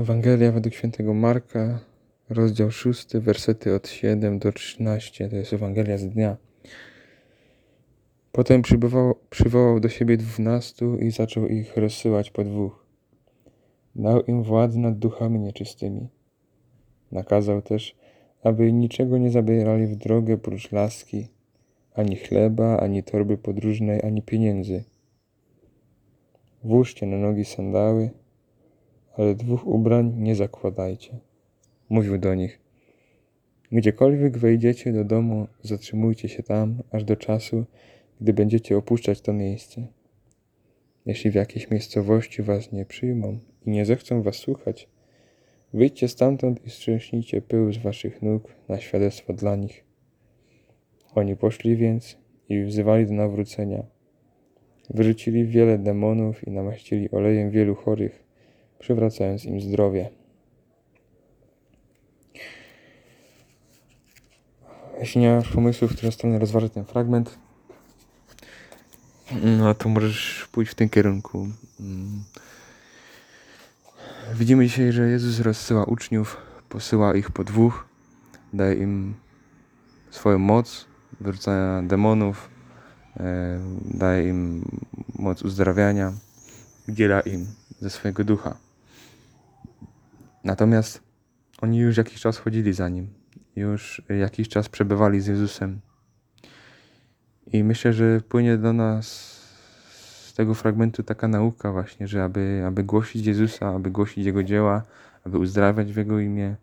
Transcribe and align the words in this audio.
Ewangelia 0.00 0.52
według 0.52 0.74
świętego 0.74 1.14
Marka, 1.14 1.80
rozdział 2.28 2.70
6, 2.70 3.16
wersety 3.16 3.74
od 3.74 3.88
7 3.88 4.38
do 4.38 4.52
13. 4.52 5.28
To 5.28 5.36
jest 5.36 5.52
Ewangelia 5.52 5.98
z 5.98 6.08
dnia. 6.08 6.36
Potem 8.32 8.62
przywołał 9.30 9.80
do 9.80 9.88
siebie 9.88 10.16
dwunastu 10.16 10.98
i 10.98 11.10
zaczął 11.10 11.46
ich 11.46 11.76
rozsyłać 11.76 12.30
po 12.30 12.44
dwóch. 12.44 12.86
Dał 13.96 14.22
im 14.22 14.42
władzę 14.42 14.78
nad 14.78 14.98
duchami 14.98 15.38
nieczystymi. 15.38 16.08
Nakazał 17.12 17.62
też, 17.62 17.96
aby 18.42 18.72
niczego 18.72 19.18
nie 19.18 19.30
zabierali 19.30 19.86
w 19.86 19.96
drogę 19.96 20.36
prócz 20.36 20.72
laski, 20.72 21.28
ani 21.94 22.16
chleba, 22.16 22.76
ani 22.76 23.02
torby 23.02 23.38
podróżnej, 23.38 24.02
ani 24.02 24.22
pieniędzy. 24.22 24.84
Włóżcie 26.64 27.06
na 27.06 27.16
nogi 27.16 27.44
sandały, 27.44 28.10
ale 29.16 29.34
dwóch 29.34 29.66
ubrań 29.66 30.12
nie 30.16 30.34
zakładajcie. 30.34 31.18
Mówił 31.88 32.18
do 32.18 32.34
nich: 32.34 32.60
Gdziekolwiek 33.72 34.38
wejdziecie 34.38 34.92
do 34.92 35.04
domu, 35.04 35.46
zatrzymujcie 35.62 36.28
się 36.28 36.42
tam, 36.42 36.82
aż 36.90 37.04
do 37.04 37.16
czasu, 37.16 37.64
gdy 38.20 38.32
będziecie 38.32 38.76
opuszczać 38.76 39.20
to 39.20 39.32
miejsce. 39.32 39.86
Jeśli 41.06 41.30
w 41.30 41.34
jakiejś 41.34 41.70
miejscowości 41.70 42.42
was 42.42 42.72
nie 42.72 42.84
przyjmą 42.84 43.38
i 43.66 43.70
nie 43.70 43.84
zechcą 43.84 44.22
was 44.22 44.36
słuchać, 44.36 44.88
wyjdźcie 45.72 46.08
stamtąd 46.08 46.66
i 46.66 46.70
strzęśnijcie 46.70 47.42
pył 47.42 47.72
z 47.72 47.78
waszych 47.78 48.22
nóg 48.22 48.54
na 48.68 48.80
świadectwo 48.80 49.32
dla 49.32 49.56
nich. 49.56 49.84
Oni 51.14 51.36
poszli 51.36 51.76
więc 51.76 52.18
i 52.48 52.64
wzywali 52.64 53.06
do 53.06 53.12
nawrócenia. 53.12 53.82
Wyrzucili 54.90 55.44
wiele 55.44 55.78
demonów 55.78 56.46
i 56.48 56.50
namaścili 56.50 57.10
olejem 57.10 57.50
wielu 57.50 57.74
chorych, 57.74 58.24
przywracając 58.80 59.44
im 59.44 59.60
zdrowie. 59.60 60.10
Jeśli 65.00 65.20
nie 65.20 65.36
masz 65.36 65.48
pomysłu, 65.48 65.88
w 65.88 65.96
którą 65.96 66.10
stronę 66.10 66.38
rozważy 66.38 66.70
ten 66.70 66.84
fragment, 66.84 67.38
no 69.42 69.74
to 69.74 69.88
możesz 69.88 70.48
pójść 70.52 70.72
w 70.72 70.74
tym 70.74 70.88
kierunku. 70.88 71.48
Mm. 71.80 72.24
Widzimy 74.34 74.66
dzisiaj, 74.66 74.92
że 74.92 75.08
Jezus 75.08 75.40
rozsyła 75.40 75.84
uczniów, 75.84 76.36
posyła 76.68 77.14
ich 77.14 77.30
po 77.30 77.44
dwóch, 77.44 77.88
daje 78.52 78.74
im 78.74 79.14
swoją 80.10 80.38
moc 80.38 80.86
wyrzucania 81.20 81.82
demonów, 81.82 82.50
e, 83.16 83.60
daje 83.84 84.28
im 84.28 84.64
moc 85.18 85.42
uzdrawiania, 85.42 86.12
udziela 86.88 87.20
im 87.20 87.46
ze 87.80 87.90
swojego 87.90 88.24
ducha. 88.24 88.69
Natomiast 90.44 91.02
oni 91.60 91.78
już 91.78 91.96
jakiś 91.96 92.20
czas 92.20 92.38
chodzili 92.38 92.72
za 92.72 92.88
nim, 92.88 93.08
już 93.56 94.02
jakiś 94.08 94.48
czas 94.48 94.68
przebywali 94.68 95.20
z 95.20 95.26
Jezusem. 95.26 95.80
I 97.46 97.64
myślę, 97.64 97.92
że 97.92 98.20
płynie 98.20 98.58
do 98.58 98.72
nas 98.72 99.06
z 100.30 100.34
tego 100.34 100.54
fragmentu 100.54 101.02
taka 101.02 101.28
nauka 101.28 101.72
właśnie, 101.72 102.08
że 102.08 102.24
aby, 102.24 102.62
aby 102.66 102.84
głosić 102.84 103.26
Jezusa, 103.26 103.74
aby 103.74 103.90
głosić 103.90 104.24
Jego 104.26 104.42
dzieła, 104.42 104.82
aby 105.24 105.38
uzdrawiać 105.38 105.92
w 105.92 105.96
Jego 105.96 106.20
imię, 106.20 106.56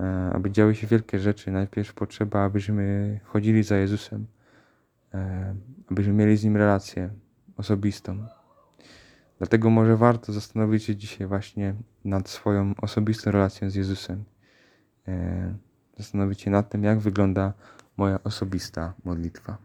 e, 0.00 0.30
aby 0.32 0.50
działy 0.50 0.74
się 0.74 0.86
wielkie 0.86 1.18
rzeczy, 1.18 1.50
najpierw 1.50 1.94
potrzeba, 1.94 2.44
abyśmy 2.44 3.20
chodzili 3.24 3.62
za 3.62 3.76
Jezusem, 3.76 4.26
e, 5.14 5.54
abyśmy 5.90 6.12
mieli 6.12 6.36
z 6.36 6.44
Nim 6.44 6.56
relację 6.56 7.10
osobistą. 7.56 8.26
Dlatego 9.38 9.70
może 9.70 9.96
warto 9.96 10.32
zastanowić 10.32 10.84
się 10.84 10.96
dzisiaj 10.96 11.26
właśnie 11.26 11.74
nad 12.04 12.28
swoją 12.28 12.74
osobistą 12.82 13.30
relacją 13.30 13.70
z 13.70 13.74
Jezusem. 13.74 14.24
E, 15.08 15.54
zastanowić 15.98 16.40
się 16.40 16.50
nad 16.50 16.70
tym, 16.70 16.84
jak 16.84 16.98
wygląda 16.98 17.52
moja 17.96 18.18
osobista 18.24 18.94
modlitwa. 19.04 19.58